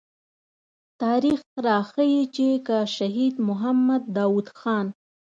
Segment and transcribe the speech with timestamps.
[1.01, 4.87] تاريخ راښيي چې که شهيد محمد داود خان.